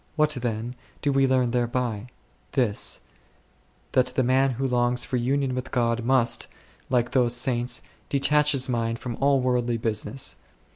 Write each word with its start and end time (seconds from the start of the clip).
What, 0.15 0.31
then, 0.31 0.73
do 1.03 1.11
we 1.11 1.27
learn 1.27 1.51
there 1.51 1.67
by? 1.67 2.07
This: 2.53 3.01
that 3.91 4.07
the 4.07 4.23
man 4.23 4.49
who 4.53 4.67
longs 4.67 5.05
for 5.05 5.17
union 5.17 5.53
with 5.53 5.69
God 5.71 6.03
must, 6.03 6.47
like 6.89 7.11
those 7.11 7.35
saints, 7.35 7.83
detach 8.09 8.53
his 8.53 8.65
^ 8.67 8.69
mind 8.69 8.97
from 8.97 9.15
all 9.17 9.41
worldly 9.41 9.77
business. 9.77 10.37